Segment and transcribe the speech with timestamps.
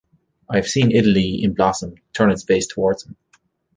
[0.49, 3.15] I have seen Italy in blossom turn its face towards him.